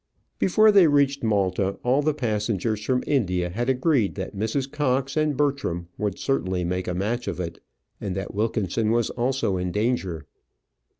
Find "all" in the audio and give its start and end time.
1.83-2.01